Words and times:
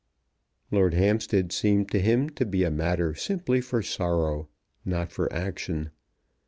Lord 0.71 0.95
Hampstead 0.95 1.51
seemed 1.51 1.91
to 1.91 1.99
him 2.01 2.31
to 2.31 2.43
be 2.43 2.63
a 2.63 2.71
matter 2.71 3.13
simply 3.13 3.61
for 3.61 3.83
sorrow, 3.83 4.49
not 4.83 5.11
for 5.11 5.31
action. 5.31 5.91